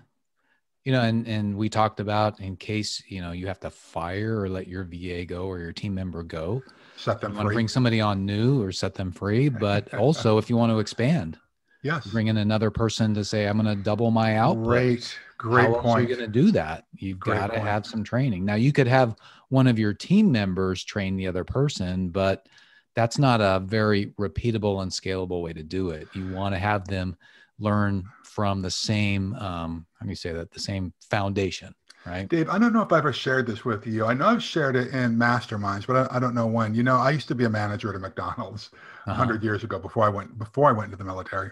You 0.85 0.93
know, 0.93 1.01
and 1.01 1.27
and 1.27 1.55
we 1.61 1.67
talked 1.69 1.99
about 1.99 2.39
in 2.39 2.55
case 2.55 3.03
you 3.13 3.21
know 3.21 3.31
you 3.39 3.45
have 3.47 3.59
to 3.59 3.69
fire 3.69 4.39
or 4.41 4.49
let 4.49 4.65
your 4.67 4.83
VA 4.85 5.25
go 5.25 5.43
or 5.51 5.59
your 5.59 5.73
team 5.73 5.93
member 5.93 6.23
go, 6.23 6.63
Set 6.95 7.15
you 7.21 7.27
them 7.27 7.35
want 7.35 7.47
to 7.49 7.53
bring 7.53 7.67
somebody 7.67 7.99
on 8.01 8.25
new 8.25 8.63
or 8.63 8.71
set 8.71 8.93
them 8.95 9.11
free. 9.11 9.49
But 9.67 9.93
also, 9.93 10.37
if 10.39 10.49
you 10.49 10.57
want 10.57 10.71
to 10.71 10.79
expand, 10.79 11.37
yes. 11.83 12.07
bring 12.07 12.27
in 12.27 12.37
another 12.37 12.71
person 12.71 13.13
to 13.15 13.23
say, 13.25 13.45
"I'm 13.47 13.61
going 13.61 13.77
to 13.77 13.83
double 13.83 14.09
my 14.09 14.37
output." 14.37 14.63
Great. 14.65 15.19
Great 15.37 15.67
How 15.67 15.75
else 15.75 15.77
are 15.79 15.81
point. 15.83 16.09
you 16.09 16.15
going 16.15 16.27
to 16.31 16.41
do 16.41 16.51
that? 16.51 16.85
You've 16.95 17.19
Great 17.19 17.39
got 17.39 17.47
to 17.47 17.53
point. 17.53 17.67
have 17.67 17.85
some 17.85 18.03
training. 18.03 18.43
Now, 18.45 18.55
you 18.55 18.71
could 18.73 18.87
have 18.87 19.15
one 19.49 19.67
of 19.67 19.77
your 19.77 19.93
team 19.93 20.31
members 20.31 20.83
train 20.83 21.15
the 21.17 21.27
other 21.27 21.43
person, 21.45 22.09
but 22.09 22.47
that's 22.95 23.17
not 23.17 23.39
a 23.41 23.59
very 23.65 24.07
repeatable 24.19 24.81
and 24.81 24.91
scalable 24.91 25.41
way 25.41 25.53
to 25.53 25.63
do 25.63 25.89
it. 25.91 26.07
You 26.13 26.29
want 26.33 26.55
to 26.55 26.59
have 26.59 26.87
them 26.87 27.15
learn 27.59 28.03
from 28.23 28.61
the 28.61 28.71
same, 28.71 29.33
um, 29.35 29.85
how 29.99 30.05
do 30.05 30.09
you 30.09 30.15
say 30.15 30.31
that? 30.33 30.51
The 30.51 30.59
same 30.59 30.93
foundation, 31.09 31.73
right? 32.05 32.27
Dave, 32.27 32.49
I 32.49 32.57
don't 32.57 32.73
know 32.73 32.81
if 32.81 32.91
I 32.91 32.97
ever 32.99 33.11
shared 33.13 33.47
this 33.47 33.65
with 33.65 33.85
you. 33.85 34.05
I 34.05 34.13
know 34.13 34.27
I've 34.27 34.43
shared 34.43 34.75
it 34.75 34.93
in 34.93 35.15
masterminds, 35.17 35.85
but 35.85 36.09
I, 36.11 36.17
I 36.17 36.19
don't 36.19 36.33
know 36.33 36.47
when. 36.47 36.73
You 36.73 36.83
know, 36.83 36.95
I 36.97 37.11
used 37.11 37.27
to 37.29 37.35
be 37.35 37.43
a 37.45 37.49
manager 37.49 37.89
at 37.89 37.95
a 37.95 37.99
McDonald's 37.99 38.69
a 39.05 39.11
Uh-huh. 39.11 39.19
100 39.19 39.43
years 39.43 39.63
ago 39.63 39.79
before 39.79 40.03
I 40.05 40.09
went 40.09 40.37
before 40.37 40.69
I 40.69 40.71
went 40.71 40.85
into 40.91 40.97
the 40.97 41.03
military. 41.03 41.51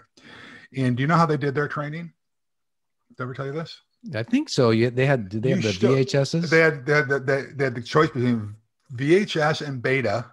And 0.76 0.96
do 0.96 1.02
you 1.02 1.06
know 1.06 1.16
how 1.16 1.26
they 1.26 1.36
did 1.36 1.54
their 1.54 1.68
training? 1.68 2.12
Did 3.16 3.20
I 3.20 3.22
ever 3.24 3.34
tell 3.34 3.46
you 3.46 3.52
this? 3.52 3.80
I 4.14 4.22
think 4.22 4.48
so. 4.48 4.70
Yeah, 4.70 4.90
they 4.90 5.06
had. 5.06 5.28
Did 5.28 5.42
they 5.42 5.50
have 5.50 5.58
You 5.58 5.62
the 5.64 5.72
should- 5.72 5.90
VHSs? 6.08 6.48
They 6.50 6.60
had, 6.60 6.86
they 6.86 6.92
had, 6.94 7.08
the- 7.08 7.20
they, 7.20 7.42
they 7.54 7.64
had 7.64 7.74
the 7.74 7.82
choice 7.82 8.10
between 8.10 8.54
VHS 8.94 9.66
and 9.66 9.82
beta 9.82 10.24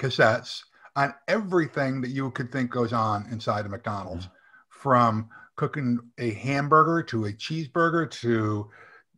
cassettes 0.00 0.62
on 0.96 1.14
everything 1.28 2.00
that 2.00 2.10
you 2.10 2.30
could 2.32 2.50
think 2.50 2.70
goes 2.70 2.92
on 2.92 3.26
inside 3.30 3.66
a 3.66 3.68
McDonald's, 3.68 4.28
from 4.68 5.28
cooking 5.56 5.98
a 6.18 6.32
hamburger 6.32 7.02
to 7.02 7.26
a 7.26 7.32
cheeseburger 7.32 8.10
to 8.10 8.68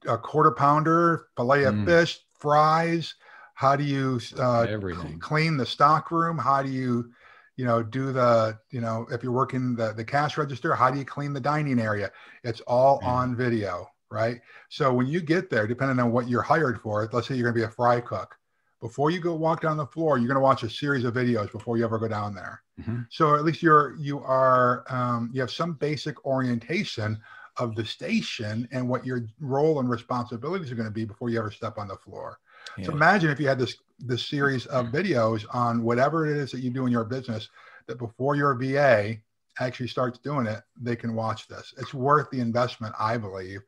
a 0.06 0.18
quarter 0.18 0.50
pounder, 0.50 1.28
fillet 1.36 1.64
of 1.64 1.74
Mm. 1.74 1.84
fish, 1.84 2.20
fries. 2.34 3.14
How 3.54 3.76
do 3.76 3.84
you 3.84 4.20
uh, 4.38 4.66
Everything. 4.68 5.20
clean 5.20 5.56
the 5.56 5.66
stock 5.66 6.10
room? 6.10 6.36
How 6.36 6.62
do 6.62 6.68
you, 6.68 7.12
you 7.56 7.64
know, 7.64 7.82
do 7.82 8.12
the, 8.12 8.58
you 8.70 8.80
know, 8.80 9.06
if 9.10 9.22
you're 9.22 9.32
working 9.32 9.76
the, 9.76 9.92
the 9.92 10.04
cash 10.04 10.36
register, 10.36 10.74
how 10.74 10.90
do 10.90 10.98
you 10.98 11.04
clean 11.04 11.32
the 11.32 11.40
dining 11.40 11.78
area? 11.78 12.10
It's 12.42 12.60
all 12.62 12.98
Yeah. 13.00 13.06
on 13.06 13.36
video, 13.36 13.86
right? 14.10 14.40
So 14.68 14.92
when 14.92 15.06
you 15.06 15.20
get 15.20 15.48
there, 15.50 15.66
depending 15.66 16.00
on 16.00 16.12
what 16.12 16.28
you're 16.28 16.42
hired 16.42 16.80
for, 16.80 17.08
let's 17.12 17.28
say 17.28 17.34
you're 17.36 17.44
going 17.44 17.54
to 17.54 17.60
be 17.60 17.72
a 17.72 17.76
fry 17.76 18.00
cook. 18.00 18.36
Before 18.82 19.12
you 19.12 19.20
go 19.20 19.32
walk 19.32 19.62
down 19.62 19.76
the 19.76 19.86
floor, 19.86 20.18
you're 20.18 20.26
going 20.26 20.34
to 20.34 20.40
watch 20.40 20.64
a 20.64 20.68
series 20.68 21.04
of 21.04 21.14
videos 21.14 21.52
before 21.52 21.78
you 21.78 21.84
ever 21.84 22.00
go 22.00 22.08
down 22.08 22.34
there. 22.34 22.62
Mm-hmm. 22.80 23.02
So 23.10 23.36
at 23.36 23.44
least 23.44 23.62
you're 23.62 23.94
you 23.94 24.18
are 24.18 24.84
um, 24.88 25.30
you 25.32 25.40
have 25.40 25.52
some 25.52 25.74
basic 25.74 26.26
orientation 26.26 27.20
of 27.58 27.76
the 27.76 27.84
station 27.84 28.68
and 28.72 28.88
what 28.88 29.06
your 29.06 29.24
role 29.38 29.78
and 29.78 29.88
responsibilities 29.88 30.72
are 30.72 30.74
going 30.74 30.88
to 30.88 30.92
be 30.92 31.04
before 31.04 31.30
you 31.30 31.38
ever 31.38 31.52
step 31.52 31.78
on 31.78 31.86
the 31.86 31.96
floor. 31.96 32.40
Yeah. 32.76 32.86
So 32.86 32.92
imagine 32.92 33.30
if 33.30 33.38
you 33.38 33.46
had 33.46 33.58
this 33.58 33.76
this 34.00 34.26
series 34.26 34.66
of 34.66 34.86
videos 34.86 35.46
on 35.54 35.84
whatever 35.84 36.26
it 36.26 36.36
is 36.36 36.50
that 36.50 36.58
you 36.60 36.70
do 36.70 36.84
in 36.84 36.90
your 36.90 37.04
business 37.04 37.50
that 37.86 37.98
before 37.98 38.34
your 38.34 38.52
VA 38.54 39.18
actually 39.60 39.88
starts 39.88 40.18
doing 40.18 40.46
it, 40.46 40.60
they 40.80 40.96
can 40.96 41.14
watch 41.14 41.46
this. 41.46 41.72
It's 41.78 41.94
worth 41.94 42.30
the 42.30 42.40
investment, 42.40 42.96
I 42.98 43.16
believe, 43.16 43.60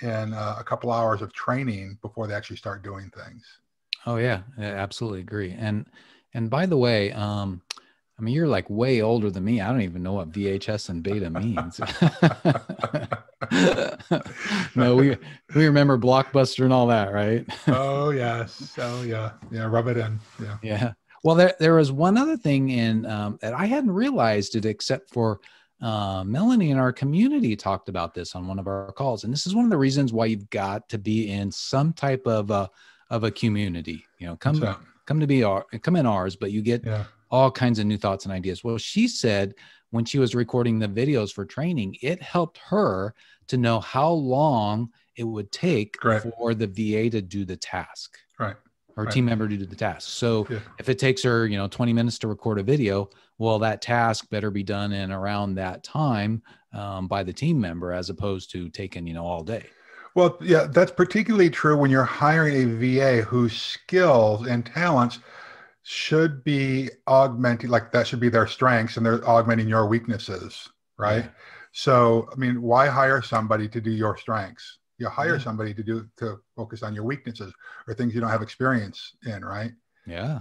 in 0.00 0.32
uh, 0.32 0.56
a 0.58 0.64
couple 0.64 0.90
hours 0.90 1.20
of 1.20 1.34
training 1.34 1.98
before 2.00 2.26
they 2.26 2.34
actually 2.34 2.56
start 2.56 2.82
doing 2.82 3.10
things. 3.10 3.44
Oh 4.06 4.16
yeah, 4.16 4.42
I 4.58 4.64
absolutely 4.64 5.20
agree. 5.20 5.54
And 5.56 5.86
and 6.32 6.50
by 6.50 6.66
the 6.66 6.76
way, 6.76 7.12
um, 7.12 7.62
I 8.18 8.22
mean 8.22 8.34
you're 8.34 8.48
like 8.48 8.68
way 8.68 9.00
older 9.00 9.30
than 9.30 9.44
me. 9.44 9.60
I 9.60 9.68
don't 9.70 9.82
even 9.82 10.02
know 10.02 10.12
what 10.12 10.32
VHS 10.32 10.88
and 10.90 11.02
beta 11.02 11.30
means. 11.30 11.80
no, 14.76 14.96
we 14.96 15.16
we 15.54 15.66
remember 15.66 15.98
Blockbuster 15.98 16.64
and 16.64 16.72
all 16.72 16.86
that, 16.88 17.12
right? 17.12 17.46
oh 17.68 18.10
yes. 18.10 18.74
Oh 18.78 19.02
yeah. 19.02 19.32
Yeah. 19.50 19.64
Rub 19.64 19.88
it 19.88 19.96
in. 19.96 20.20
Yeah. 20.42 20.58
Yeah. 20.62 20.92
Well, 21.22 21.36
there 21.36 21.54
there 21.58 21.74
was 21.74 21.90
one 21.90 22.18
other 22.18 22.36
thing 22.36 22.68
in 22.68 23.06
um, 23.06 23.38
that 23.40 23.54
I 23.54 23.64
hadn't 23.64 23.92
realized 23.92 24.56
it, 24.56 24.66
except 24.66 25.10
for 25.10 25.40
uh, 25.80 26.22
Melanie 26.24 26.70
in 26.70 26.78
our 26.78 26.92
community 26.92 27.56
talked 27.56 27.88
about 27.88 28.12
this 28.12 28.34
on 28.34 28.46
one 28.46 28.58
of 28.58 28.66
our 28.66 28.92
calls, 28.92 29.24
and 29.24 29.32
this 29.32 29.46
is 29.46 29.54
one 29.54 29.64
of 29.64 29.70
the 29.70 29.78
reasons 29.78 30.12
why 30.12 30.26
you've 30.26 30.50
got 30.50 30.86
to 30.90 30.98
be 30.98 31.30
in 31.30 31.50
some 31.50 31.94
type 31.94 32.26
of 32.26 32.50
a 32.50 32.70
of 33.10 33.24
a 33.24 33.30
community. 33.30 34.04
You 34.18 34.28
know, 34.28 34.36
come 34.36 34.60
come 35.06 35.20
to 35.20 35.26
be 35.26 35.42
our 35.42 35.64
come 35.82 35.96
in 35.96 36.06
ours, 36.06 36.36
but 36.36 36.52
you 36.52 36.62
get 36.62 36.84
yeah. 36.84 37.04
all 37.30 37.50
kinds 37.50 37.78
of 37.78 37.86
new 37.86 37.98
thoughts 37.98 38.24
and 38.24 38.32
ideas. 38.32 38.64
Well, 38.64 38.78
she 38.78 39.08
said 39.08 39.54
when 39.90 40.04
she 40.04 40.18
was 40.18 40.34
recording 40.34 40.78
the 40.78 40.88
videos 40.88 41.32
for 41.32 41.44
training, 41.44 41.96
it 42.02 42.22
helped 42.22 42.58
her 42.58 43.14
to 43.48 43.56
know 43.56 43.80
how 43.80 44.10
long 44.10 44.90
it 45.16 45.24
would 45.24 45.52
take 45.52 46.02
right. 46.02 46.22
for 46.22 46.54
the 46.54 46.66
VA 46.66 47.10
to 47.10 47.22
do 47.22 47.44
the 47.44 47.56
task. 47.56 48.18
Right 48.38 48.56
or 48.96 49.04
right. 49.04 49.12
team 49.12 49.24
member 49.24 49.48
to 49.48 49.56
do 49.56 49.66
the 49.66 49.76
task. 49.76 50.08
So 50.08 50.46
yeah. 50.48 50.60
if 50.78 50.88
it 50.88 50.98
takes 50.98 51.22
her, 51.22 51.46
you 51.46 51.56
know, 51.56 51.68
20 51.68 51.92
minutes 51.92 52.18
to 52.20 52.28
record 52.28 52.58
a 52.58 52.62
video, 52.62 53.10
well, 53.38 53.58
that 53.60 53.82
task 53.82 54.28
better 54.30 54.50
be 54.50 54.62
done 54.62 54.92
in 54.92 55.10
around 55.10 55.54
that 55.56 55.82
time 55.82 56.42
um, 56.72 57.08
by 57.08 57.22
the 57.22 57.32
team 57.32 57.60
member 57.60 57.92
as 57.92 58.10
opposed 58.10 58.50
to 58.52 58.68
taking, 58.68 59.06
you 59.06 59.14
know, 59.14 59.24
all 59.24 59.42
day. 59.42 59.66
Well, 60.14 60.36
yeah, 60.40 60.66
that's 60.70 60.92
particularly 60.92 61.50
true 61.50 61.76
when 61.76 61.90
you're 61.90 62.04
hiring 62.04 62.54
a 62.54 62.66
VA 62.76 63.22
whose 63.22 63.60
skills 63.60 64.46
and 64.46 64.64
talents 64.64 65.18
should 65.82 66.44
be 66.44 66.90
augmenting, 67.06 67.70
like 67.70 67.92
that 67.92 68.06
should 68.06 68.20
be 68.20 68.28
their 68.28 68.46
strengths 68.46 68.96
and 68.96 69.04
they're 69.04 69.28
augmenting 69.28 69.68
your 69.68 69.86
weaknesses, 69.86 70.68
right? 70.96 71.24
Yeah. 71.24 71.30
So, 71.72 72.28
I 72.32 72.36
mean, 72.36 72.62
why 72.62 72.86
hire 72.86 73.22
somebody 73.22 73.68
to 73.68 73.80
do 73.80 73.90
your 73.90 74.16
strengths? 74.16 74.78
you 74.98 75.08
hire 75.08 75.38
somebody 75.38 75.74
to 75.74 75.82
do 75.82 76.08
to 76.16 76.40
focus 76.56 76.82
on 76.82 76.94
your 76.94 77.04
weaknesses 77.04 77.52
or 77.86 77.94
things 77.94 78.14
you 78.14 78.20
don't 78.20 78.30
have 78.30 78.42
experience 78.42 79.12
in 79.26 79.44
right 79.44 79.72
yeah 80.06 80.40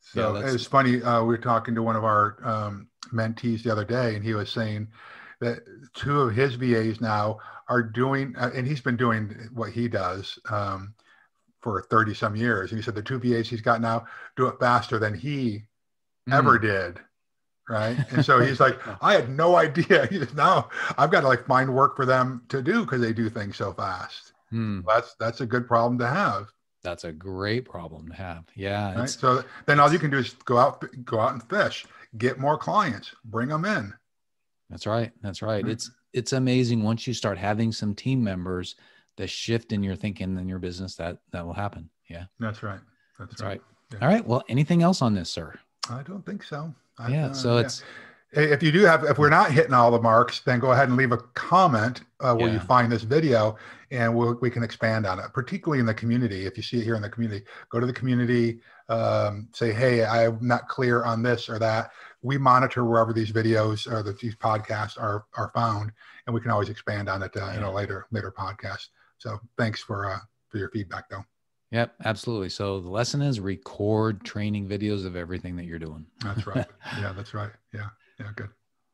so 0.00 0.36
yeah, 0.36 0.52
it's 0.52 0.66
funny 0.66 1.02
uh, 1.02 1.20
we 1.20 1.28
were 1.28 1.38
talking 1.38 1.74
to 1.74 1.82
one 1.82 1.96
of 1.96 2.04
our 2.04 2.36
um, 2.44 2.88
mentees 3.12 3.62
the 3.62 3.72
other 3.72 3.84
day 3.84 4.14
and 4.14 4.24
he 4.24 4.34
was 4.34 4.50
saying 4.50 4.86
that 5.44 5.60
two 5.94 6.20
of 6.20 6.34
his 6.34 6.54
vas 6.54 7.00
now 7.00 7.38
are 7.68 7.82
doing 7.82 8.34
uh, 8.36 8.50
and 8.54 8.66
he's 8.66 8.80
been 8.80 8.96
doing 8.96 9.48
what 9.52 9.70
he 9.70 9.88
does 9.88 10.38
um, 10.50 10.94
for 11.60 11.82
30 11.82 12.14
some 12.14 12.36
years. 12.36 12.70
And 12.70 12.78
he 12.78 12.84
said 12.84 12.94
the 12.94 13.02
two 13.02 13.18
vas 13.18 13.48
he's 13.48 13.60
got 13.60 13.80
now 13.80 14.06
do 14.36 14.46
it 14.48 14.58
faster 14.58 14.98
than 14.98 15.14
he 15.14 15.62
mm. 16.28 16.34
ever 16.34 16.58
did 16.58 17.00
right? 17.68 17.96
And 18.10 18.24
so 18.24 18.40
he's 18.40 18.60
like 18.60 18.78
i 19.02 19.14
had 19.14 19.30
no 19.30 19.56
idea. 19.56 20.08
Now 20.34 20.68
i've 20.98 21.10
got 21.10 21.22
to 21.22 21.28
like 21.28 21.46
find 21.46 21.72
work 21.74 21.96
for 21.96 22.06
them 22.06 22.42
to 22.48 22.62
do 22.62 22.82
because 22.82 23.00
they 23.00 23.12
do 23.12 23.28
things 23.28 23.56
so 23.56 23.72
fast. 23.72 24.32
Hmm. 24.50 24.80
that's 24.86 25.14
that's 25.18 25.40
a 25.40 25.46
good 25.46 25.66
problem 25.66 25.98
to 25.98 26.06
have. 26.06 26.52
That's 26.82 27.04
a 27.04 27.12
great 27.12 27.64
problem 27.64 28.08
to 28.08 28.14
have. 28.14 28.44
Yeah 28.54 28.94
right? 28.94 29.08
so 29.08 29.42
then 29.66 29.80
all 29.80 29.92
you 29.92 29.98
can 29.98 30.10
do 30.10 30.18
is 30.18 30.34
go 30.44 30.58
out 30.58 30.84
go 31.04 31.18
out 31.18 31.32
and 31.32 31.42
fish 31.42 31.86
get 32.18 32.38
more 32.38 32.56
clients 32.56 33.12
bring 33.24 33.48
them 33.48 33.64
in 33.64 33.92
that's 34.74 34.88
right. 34.88 35.12
That's 35.22 35.40
right. 35.40 35.64
It's 35.68 35.88
it's 36.12 36.32
amazing 36.32 36.82
once 36.82 37.06
you 37.06 37.14
start 37.14 37.38
having 37.38 37.70
some 37.70 37.94
team 37.94 38.24
members 38.24 38.74
the 39.16 39.24
shift 39.24 39.72
in 39.72 39.84
your 39.84 39.94
thinking 39.94 40.36
in 40.36 40.48
your 40.48 40.58
business 40.58 40.96
that 40.96 41.18
that 41.30 41.46
will 41.46 41.52
happen. 41.52 41.88
Yeah. 42.10 42.24
That's 42.40 42.64
right. 42.64 42.80
That's, 43.16 43.30
that's 43.30 43.42
right, 43.42 43.48
right. 43.48 43.60
Yeah. 43.92 43.98
all 44.02 44.12
right. 44.12 44.26
Well 44.26 44.42
anything 44.48 44.82
else 44.82 45.00
on 45.00 45.14
this 45.14 45.30
sir? 45.30 45.54
I 45.88 46.02
don't 46.02 46.26
think 46.26 46.42
so. 46.42 46.74
Yeah. 47.08 47.30
so 47.30 47.58
it's 47.58 47.84
if 48.32 48.64
you 48.64 48.72
do 48.72 48.80
have 48.80 49.04
if 49.04 49.16
we're 49.16 49.30
not 49.30 49.52
hitting 49.52 49.72
all 49.72 49.92
the 49.92 50.02
marks 50.02 50.40
then 50.40 50.58
go 50.58 50.72
ahead 50.72 50.88
and 50.88 50.96
leave 50.96 51.12
a 51.12 51.18
comment 51.18 52.00
uh, 52.18 52.34
where 52.34 52.48
yeah. 52.48 52.54
you 52.54 52.58
find 52.58 52.90
this 52.90 53.04
video 53.04 53.56
and 53.92 54.12
we'll, 54.12 54.36
we 54.42 54.50
can 54.50 54.64
expand 54.64 55.06
on 55.06 55.20
it 55.20 55.26
particularly 55.32 55.78
in 55.78 55.86
the 55.86 55.94
community. 55.94 56.46
If 56.46 56.56
you 56.56 56.64
see 56.64 56.78
it 56.78 56.84
here 56.84 56.96
in 56.96 57.02
the 57.02 57.10
community 57.10 57.44
go 57.68 57.78
to 57.78 57.86
the 57.86 57.92
community 57.92 58.58
um, 58.88 59.46
say 59.52 59.72
hey 59.72 60.04
i'm 60.04 60.38
not 60.42 60.66
clear 60.66 61.04
on 61.04 61.22
this 61.22 61.48
or 61.48 61.60
that 61.60 61.92
we 62.24 62.38
monitor 62.38 62.84
wherever 62.84 63.12
these 63.12 63.30
videos 63.30 63.90
or 63.90 64.02
the, 64.02 64.14
these 64.14 64.34
podcasts 64.34 64.98
are 64.98 65.26
are 65.36 65.52
found 65.54 65.92
and 66.26 66.34
we 66.34 66.40
can 66.40 66.50
always 66.50 66.70
expand 66.70 67.08
on 67.08 67.22
it 67.22 67.36
uh, 67.36 67.52
in 67.56 67.62
a 67.62 67.70
later 67.70 68.06
later 68.10 68.34
podcast 68.36 68.88
so 69.18 69.38
thanks 69.56 69.80
for 69.80 70.10
uh, 70.10 70.18
for 70.48 70.58
your 70.58 70.70
feedback 70.70 71.08
though 71.08 71.24
Yep, 71.70 71.94
absolutely. 72.04 72.50
So 72.50 72.78
the 72.78 72.88
lesson 72.88 73.20
is 73.20 73.40
record 73.40 74.22
training 74.22 74.68
videos 74.68 75.04
of 75.04 75.16
everything 75.16 75.56
that 75.56 75.64
you're 75.64 75.80
doing. 75.80 76.06
That's 76.22 76.46
right. 76.46 76.66
yeah, 77.00 77.12
that's 77.12 77.34
right. 77.34 77.50
Yeah. 77.72 77.88
Yeah, 78.20 78.28
good. 78.36 78.50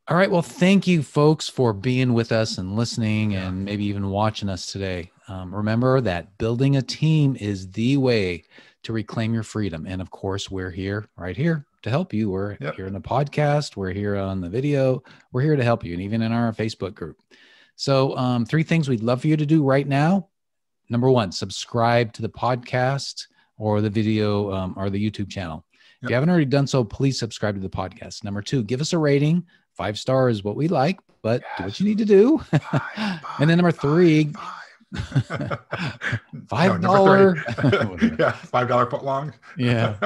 All 0.08 0.16
right. 0.16 0.30
Well, 0.30 0.40
thank 0.40 0.86
you, 0.86 1.02
folks, 1.02 1.46
for 1.46 1.74
being 1.74 2.14
with 2.14 2.32
us 2.32 2.56
and 2.56 2.76
listening 2.76 3.32
yeah. 3.32 3.48
and 3.48 3.66
maybe 3.66 3.84
even 3.84 4.08
watching 4.08 4.48
us 4.48 4.64
today. 4.64 5.10
Um, 5.28 5.54
remember 5.54 6.00
that 6.00 6.38
building 6.38 6.76
a 6.76 6.82
team 6.82 7.36
is 7.38 7.70
the 7.70 7.98
way 7.98 8.44
to 8.84 8.94
reclaim 8.94 9.34
your 9.34 9.42
freedom. 9.42 9.86
And 9.86 10.00
of 10.00 10.10
course, 10.10 10.50
we're 10.50 10.70
here, 10.70 11.06
right 11.16 11.36
here, 11.36 11.66
to 11.82 11.90
help 11.90 12.12
you. 12.12 12.30
We're 12.30 12.56
yep. 12.60 12.74
here 12.74 12.86
in 12.86 12.92
the 12.92 13.00
podcast, 13.00 13.76
we're 13.76 13.92
here 13.92 14.16
on 14.16 14.40
the 14.40 14.48
video, 14.48 15.02
we're 15.32 15.42
here 15.42 15.56
to 15.56 15.64
help 15.64 15.84
you, 15.84 15.92
and 15.94 16.02
even 16.02 16.22
in 16.22 16.32
our 16.32 16.52
Facebook 16.52 16.94
group. 16.94 17.20
So, 17.76 18.16
um, 18.16 18.44
three 18.44 18.62
things 18.62 18.88
we'd 18.88 19.02
love 19.02 19.22
for 19.22 19.28
you 19.28 19.36
to 19.36 19.46
do 19.46 19.62
right 19.62 19.86
now 19.86 20.28
number 20.90 21.10
one, 21.10 21.32
subscribe 21.32 22.12
to 22.14 22.22
the 22.22 22.28
podcast 22.28 23.28
or 23.56 23.80
the 23.80 23.88
video 23.88 24.52
um, 24.52 24.74
or 24.76 24.90
the 24.90 25.10
YouTube 25.10 25.30
channel. 25.30 25.64
Yep. 25.72 25.84
If 26.02 26.10
you 26.10 26.14
haven't 26.14 26.30
already 26.30 26.44
done 26.46 26.66
so, 26.66 26.84
please 26.84 27.18
subscribe 27.18 27.54
to 27.54 27.60
the 27.60 27.70
podcast. 27.70 28.24
Number 28.24 28.42
two, 28.42 28.62
give 28.62 28.80
us 28.80 28.92
a 28.92 28.98
rating. 28.98 29.46
Five 29.74 29.98
stars 29.98 30.36
is 30.36 30.44
what 30.44 30.56
we 30.56 30.68
like, 30.68 30.98
but 31.22 31.42
yes. 31.42 31.58
do 31.58 31.64
what 31.64 31.80
you 31.80 31.86
need 31.86 31.98
to 31.98 32.04
do. 32.04 32.38
Five, 32.38 32.62
five, 32.62 33.20
and 33.38 33.48
then 33.48 33.56
number 33.56 33.72
three, 33.72 34.32
five 36.48 36.80
dollar, 36.82 37.36
yeah, 38.18 38.32
five 38.32 38.68
dollar 38.68 38.90
foot 38.90 39.04
long. 39.04 39.32
yeah. 39.56 39.96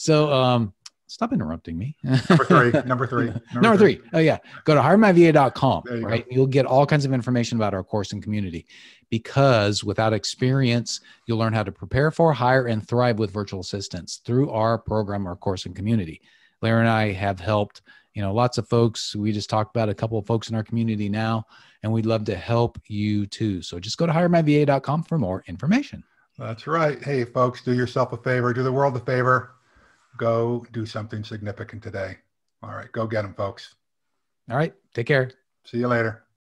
So, 0.00 0.32
um, 0.32 0.72
stop 1.08 1.32
interrupting 1.34 1.76
me. 1.76 1.94
number 2.02 2.44
three. 2.44 2.70
Number 2.86 3.06
three. 3.06 3.26
Number, 3.26 3.42
number 3.52 3.76
three. 3.76 3.96
three. 3.96 4.08
Oh 4.14 4.18
yeah. 4.18 4.38
Go 4.64 4.74
to 4.74 4.80
hiremyva.com. 4.80 5.82
You 5.90 6.06
right. 6.06 6.24
Go. 6.24 6.34
You'll 6.34 6.46
get 6.46 6.64
all 6.64 6.86
kinds 6.86 7.04
of 7.04 7.12
information 7.12 7.58
about 7.58 7.74
our 7.74 7.84
course 7.84 8.12
and 8.12 8.22
community 8.22 8.66
because 9.10 9.84
without 9.84 10.14
experience, 10.14 11.00
you'll 11.26 11.36
learn 11.36 11.52
how 11.52 11.64
to 11.64 11.72
prepare 11.72 12.10
for, 12.10 12.32
hire, 12.32 12.66
and 12.66 12.86
thrive 12.88 13.18
with 13.18 13.30
virtual 13.30 13.60
assistants 13.60 14.22
through 14.24 14.50
our 14.50 14.78
program, 14.78 15.26
our 15.26 15.36
course 15.36 15.66
and 15.66 15.76
community. 15.76 16.22
Larry 16.62 16.80
and 16.80 16.88
I 16.88 17.12
have 17.12 17.40
helped, 17.40 17.82
you 18.14 18.22
know, 18.22 18.32
lots 18.32 18.56
of 18.56 18.68
folks. 18.68 19.14
We 19.14 19.32
just 19.32 19.50
talked 19.50 19.76
about 19.76 19.90
a 19.90 19.94
couple 19.94 20.16
of 20.16 20.26
folks 20.26 20.48
in 20.48 20.54
our 20.54 20.64
community 20.64 21.10
now, 21.10 21.44
and 21.82 21.92
we'd 21.92 22.06
love 22.06 22.24
to 22.26 22.36
help 22.36 22.78
you 22.86 23.26
too. 23.26 23.60
So 23.60 23.78
just 23.78 23.98
go 23.98 24.06
to 24.06 24.12
hiremyva.com 24.12 25.02
for 25.02 25.18
more 25.18 25.44
information. 25.48 26.04
That's 26.38 26.66
right. 26.66 27.02
Hey, 27.02 27.24
folks, 27.24 27.62
do 27.62 27.74
yourself 27.74 28.14
a 28.14 28.16
favor, 28.16 28.54
do 28.54 28.62
the 28.62 28.72
world 28.72 28.96
a 28.96 29.00
favor. 29.00 29.56
Go 30.20 30.66
do 30.72 30.84
something 30.84 31.24
significant 31.24 31.82
today. 31.82 32.18
All 32.62 32.74
right, 32.74 32.92
go 32.92 33.06
get 33.06 33.22
them, 33.22 33.32
folks. 33.32 33.74
All 34.50 34.58
right, 34.58 34.74
take 34.92 35.06
care. 35.06 35.30
See 35.64 35.78
you 35.78 35.88
later. 35.88 36.24